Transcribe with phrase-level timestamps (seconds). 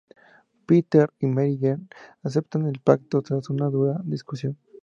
[0.65, 1.87] Peter y Mary Jane
[2.23, 4.57] aceptan el pacto, tras una dura discusión.